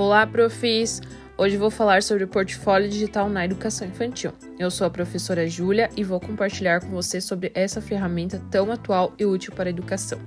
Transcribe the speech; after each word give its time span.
Olá, 0.00 0.24
profis! 0.24 1.02
Hoje 1.36 1.56
vou 1.56 1.72
falar 1.72 2.04
sobre 2.04 2.22
o 2.22 2.28
portfólio 2.28 2.88
digital 2.88 3.28
na 3.28 3.44
educação 3.44 3.84
infantil. 3.88 4.30
Eu 4.56 4.70
sou 4.70 4.86
a 4.86 4.90
professora 4.90 5.48
Júlia 5.48 5.90
e 5.96 6.04
vou 6.04 6.20
compartilhar 6.20 6.80
com 6.80 6.90
você 6.90 7.20
sobre 7.20 7.50
essa 7.52 7.80
ferramenta 7.80 8.40
tão 8.48 8.70
atual 8.70 9.12
e 9.18 9.26
útil 9.26 9.52
para 9.52 9.68
a 9.68 9.70
educação. 9.70 10.20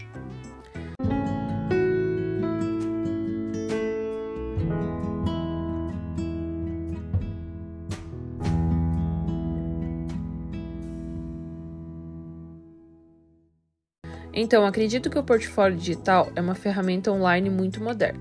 Então, 14.33 14.65
acredito 14.65 15.09
que 15.09 15.17
o 15.17 15.23
portfólio 15.23 15.77
digital 15.77 16.29
é 16.35 16.41
uma 16.41 16.55
ferramenta 16.55 17.09
online 17.09 17.49
muito 17.49 17.81
moderna. 17.81 18.19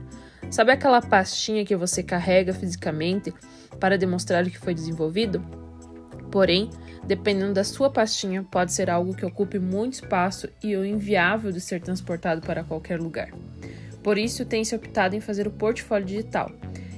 Sabe 0.50 0.72
aquela 0.72 1.00
pastinha 1.00 1.64
que 1.64 1.77
você 1.77 2.02
carrega 2.02 2.52
fisicamente 2.52 3.32
para 3.78 3.96
demonstrar 3.96 4.45
o 4.45 4.50
que 4.50 4.59
foi 4.59 4.74
desenvolvido? 4.74 5.40
Porém, 6.30 6.68
dependendo 7.04 7.54
da 7.54 7.62
sua 7.62 7.88
pastinha, 7.88 8.42
pode 8.42 8.73
ser 8.73 8.90
algo 8.90 9.14
que 9.14 9.24
ocupe 9.24 9.60
muito 9.60 9.95
espaço 9.95 10.48
e 10.60 10.76
o 10.76 10.84
inviável 10.84 11.52
de 11.52 11.60
ser 11.60 11.80
transportado 11.80 12.40
para 12.40 12.64
qualquer 12.64 13.00
lugar. 13.00 13.30
Por 14.02 14.18
isso, 14.18 14.45
tem-se 14.45 14.74
optado 14.74 15.14
em 15.14 15.20
fazer 15.20 15.46
o 15.46 15.52
portfólio 15.52 16.06
digital. 16.06 16.51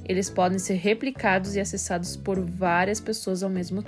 Eles 0.03 0.31
podem 0.31 0.57
ser 0.57 0.75
replicados 0.75 1.55
e 1.55 1.59
acessados 1.59 2.17
por 2.17 2.39
várias 2.39 2.99
pessoas 2.99 3.43
ao 3.43 3.49
mesmo 3.51 3.83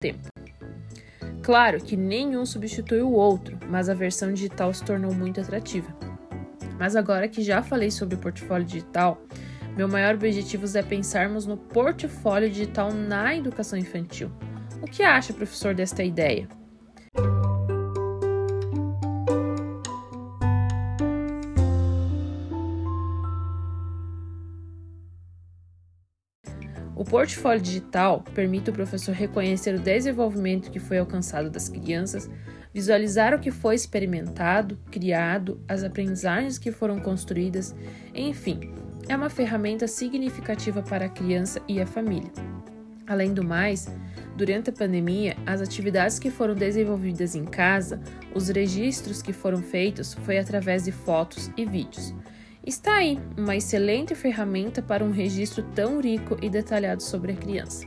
tempo. 0.00 0.28
Claro 1.42 1.78
que 1.78 1.96
nenhum 1.96 2.46
substitui 2.46 3.02
o 3.02 3.12
outro, 3.12 3.53
mas 3.68 3.88
a 3.88 3.94
versão 3.94 4.32
digital 4.32 4.72
se 4.72 4.84
tornou 4.84 5.12
muito 5.14 5.40
atrativa. 5.40 5.94
Mas 6.78 6.96
agora 6.96 7.28
que 7.28 7.42
já 7.42 7.62
falei 7.62 7.90
sobre 7.90 8.14
o 8.16 8.18
portfólio 8.18 8.66
digital, 8.66 9.22
meu 9.76 9.88
maior 9.88 10.14
objetivo 10.14 10.66
é 10.76 10.82
pensarmos 10.82 11.46
no 11.46 11.56
portfólio 11.56 12.48
digital 12.48 12.92
na 12.92 13.34
educação 13.34 13.78
infantil. 13.78 14.30
O 14.80 14.86
que 14.86 15.02
acha, 15.02 15.32
professor, 15.32 15.74
desta 15.74 16.04
ideia? 16.04 16.48
O 26.96 27.04
portfólio 27.04 27.60
digital 27.60 28.22
permite 28.34 28.70
o 28.70 28.72
professor 28.72 29.12
reconhecer 29.12 29.74
o 29.74 29.80
desenvolvimento 29.80 30.70
que 30.70 30.78
foi 30.78 30.98
alcançado 30.98 31.50
das 31.50 31.68
crianças, 31.68 32.30
visualizar 32.74 33.32
o 33.32 33.38
que 33.38 33.52
foi 33.52 33.76
experimentado, 33.76 34.76
criado, 34.90 35.60
as 35.68 35.84
aprendizagens 35.84 36.58
que 36.58 36.72
foram 36.72 36.98
construídas, 36.98 37.72
enfim, 38.12 38.72
é 39.08 39.16
uma 39.16 39.30
ferramenta 39.30 39.86
significativa 39.86 40.82
para 40.82 41.06
a 41.06 41.08
criança 41.08 41.62
e 41.68 41.80
a 41.80 41.86
família. 41.86 42.32
Além 43.06 43.32
do 43.32 43.44
mais, 43.44 43.86
durante 44.34 44.70
a 44.70 44.72
pandemia, 44.72 45.36
as 45.46 45.60
atividades 45.60 46.18
que 46.18 46.30
foram 46.30 46.54
desenvolvidas 46.54 47.36
em 47.36 47.44
casa, 47.44 48.00
os 48.34 48.48
registros 48.48 49.22
que 49.22 49.32
foram 49.32 49.62
feitos 49.62 50.14
foi 50.14 50.38
através 50.38 50.84
de 50.84 50.90
fotos 50.90 51.50
e 51.56 51.64
vídeos. 51.64 52.12
Está 52.66 52.94
aí 52.94 53.20
uma 53.36 53.54
excelente 53.54 54.14
ferramenta 54.14 54.82
para 54.82 55.04
um 55.04 55.10
registro 55.10 55.62
tão 55.74 56.00
rico 56.00 56.38
e 56.42 56.48
detalhado 56.48 57.02
sobre 57.02 57.32
a 57.32 57.36
criança. 57.36 57.86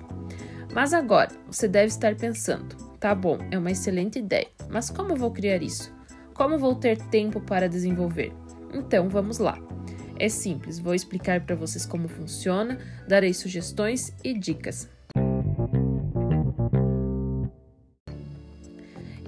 Mas 0.72 0.94
agora, 0.94 1.32
você 1.50 1.68
deve 1.68 1.88
estar 1.88 2.16
pensando: 2.16 2.87
tá 3.00 3.14
bom, 3.14 3.38
é 3.52 3.58
uma 3.58 3.72
excelente 3.72 4.20
ideia, 4.20 4.48
mas 4.70 4.90
como 4.90 5.16
vou 5.16 5.32
criar 5.32 5.62
isso? 5.62 5.94
Como 6.34 6.58
vou 6.58 6.76
ter 6.76 6.98
tempo 6.98 7.42
para 7.42 7.68
desenvolver? 7.68 8.34
Então 8.74 9.10
vamos 9.10 9.40
lá. 9.40 9.58
É 10.20 10.30
simples, 10.30 10.80
vou 10.80 10.96
explicar 10.96 11.42
para 11.42 11.56
vocês 11.56 11.86
como 11.86 12.08
funciona, 12.08 12.78
darei 13.08 13.34
sugestões 13.34 14.14
e 14.24 14.34
dicas. 14.34 14.90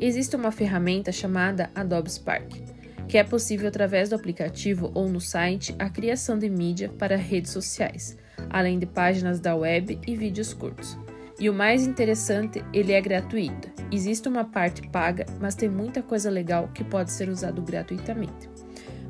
Existe 0.01 0.35
uma 0.35 0.51
ferramenta 0.51 1.11
chamada 1.11 1.69
Adobe 1.75 2.09
Spark 2.09 2.79
que 3.09 3.17
é 3.17 3.23
possível 3.23 3.67
através 3.67 4.09
do 4.09 4.15
aplicativo 4.15 4.91
ou 4.93 5.09
no 5.09 5.19
site 5.19 5.75
a 5.79 5.89
criação 5.89 6.37
de 6.37 6.47
mídia 6.47 6.89
para 6.89 7.17
redes 7.17 7.51
sociais, 7.51 8.15
além 8.51 8.77
de 8.77 8.85
páginas 8.85 9.39
da 9.39 9.55
web 9.55 9.99
e 10.05 10.15
vídeos 10.15 10.53
curtos. 10.53 10.95
E 11.39 11.49
o 11.49 11.53
mais 11.53 11.87
interessante, 11.87 12.61
ele 12.73 12.91
é 12.91 12.99
gratuito. 12.99 13.69
Existe 13.89 14.27
uma 14.27 14.43
parte 14.43 14.85
paga, 14.89 15.25
mas 15.39 15.55
tem 15.55 15.69
muita 15.69 16.03
coisa 16.03 16.29
legal 16.29 16.67
que 16.73 16.83
pode 16.83 17.11
ser 17.11 17.29
usado 17.29 17.61
gratuitamente. 17.61 18.49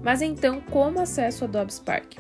Mas 0.03 0.21
então, 0.21 0.61
como 0.61 1.01
acesso 1.01 1.43
ao 1.43 1.49
Adobe 1.49 1.73
Spark? 1.73 2.19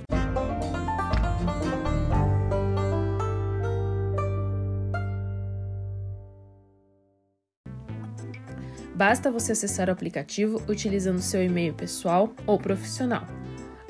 Basta 8.95 9.31
você 9.31 9.51
acessar 9.51 9.89
o 9.89 9.91
aplicativo 9.91 10.61
utilizando 10.67 11.21
seu 11.21 11.43
e-mail 11.43 11.73
pessoal 11.73 12.33
ou 12.47 12.57
profissional. 12.57 13.25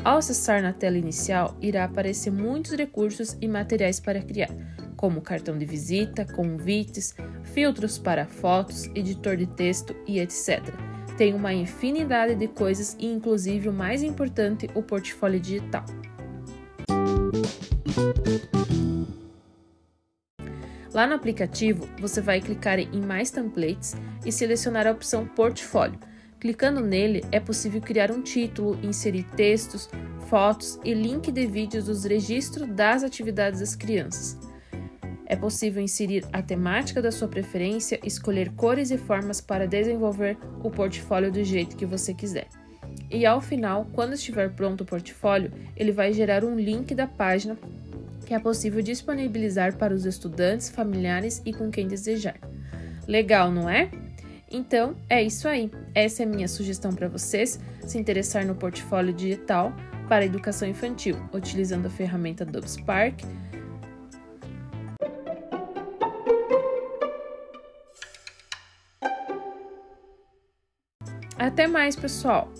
Ao 0.03 0.17
acessar 0.17 0.61
na 0.61 0.73
tela 0.73 0.97
inicial, 0.97 1.57
irá 1.61 1.85
aparecer 1.85 2.29
muitos 2.29 2.73
recursos 2.73 3.35
e 3.41 3.47
materiais 3.47 3.99
para 3.99 4.21
criar, 4.21 4.49
como 4.99 5.21
cartão 5.21 5.57
de 5.57 5.63
visita, 5.63 6.25
convites, 6.25 7.15
filtros 7.41 7.97
para 7.97 8.25
fotos, 8.25 8.87
editor 8.93 9.37
de 9.37 9.47
texto 9.47 9.95
e 10.05 10.19
etc. 10.19 10.61
Tem 11.17 11.33
uma 11.33 11.53
infinidade 11.53 12.35
de 12.35 12.49
coisas 12.49 12.97
e, 12.99 13.05
inclusive, 13.05 13.69
o 13.69 13.73
mais 13.73 14.03
importante, 14.03 14.69
o 14.75 14.83
portfólio 14.83 15.39
digital. 15.39 15.85
Lá 20.93 21.07
no 21.07 21.13
aplicativo, 21.13 21.87
você 21.97 22.19
vai 22.19 22.41
clicar 22.41 22.77
em 22.77 22.99
Mais 22.99 23.31
templates 23.31 23.95
e 24.25 24.33
selecionar 24.33 24.85
a 24.85 24.91
opção 24.91 25.25
Portfólio. 25.25 25.97
Clicando 26.41 26.81
nele, 26.81 27.23
é 27.31 27.39
possível 27.39 27.79
criar 27.79 28.11
um 28.11 28.21
título, 28.21 28.77
inserir 28.83 29.23
textos, 29.37 29.89
fotos 30.27 30.77
e 30.83 30.93
link 30.93 31.31
de 31.31 31.47
vídeos 31.47 31.85
dos 31.85 32.03
registros 32.03 32.67
das 32.67 33.01
atividades 33.01 33.61
das 33.61 33.77
crianças. 33.77 34.48
É 35.29 35.35
possível 35.35 35.81
inserir 35.81 36.25
a 36.33 36.41
temática 36.41 37.01
da 37.01 37.11
sua 37.11 37.27
preferência, 37.27 37.99
escolher 38.03 38.51
cores 38.53 38.89
e 38.89 38.97
formas 38.97 39.39
para 39.39 39.67
desenvolver 39.67 40.37
o 40.63 40.71
portfólio 40.71 41.31
do 41.31 41.43
jeito 41.43 41.77
que 41.77 41.85
você 41.85 42.13
quiser. 42.13 42.47
E 43.11 43.25
ao 43.27 43.39
final, 43.39 43.87
quando 43.93 44.13
estiver 44.13 44.49
pronto 44.49 44.81
o 44.81 44.85
portfólio, 44.85 45.51
ele 45.77 45.91
vai 45.91 46.11
gerar 46.11 46.43
um 46.43 46.55
link 46.55 46.95
da 46.95 47.05
página 47.05 47.55
que 48.25 48.33
é 48.33 48.39
possível 48.39 48.81
disponibilizar 48.81 49.75
para 49.77 49.93
os 49.93 50.05
estudantes, 50.05 50.69
familiares 50.69 51.41
e 51.45 51.53
com 51.53 51.71
quem 51.71 51.87
desejar. 51.87 52.35
Legal, 53.07 53.51
não 53.51 53.69
é? 53.69 53.89
Então, 54.51 54.95
é 55.07 55.21
isso 55.21 55.47
aí. 55.47 55.71
Essa 55.93 56.23
é 56.23 56.25
minha 56.25 56.47
sugestão 56.47 56.91
para 56.91 57.07
vocês 57.07 57.59
se 57.85 57.97
interessar 57.97 58.45
no 58.45 58.55
portfólio 58.55 59.13
digital 59.13 59.73
para 60.07 60.25
educação 60.25 60.67
infantil, 60.67 61.15
utilizando 61.33 61.85
a 61.85 61.89
ferramenta 61.89 62.43
Adobe 62.43 62.69
Spark. 62.69 63.23
Até 71.39 71.67
mais, 71.67 71.95
pessoal! 71.95 72.51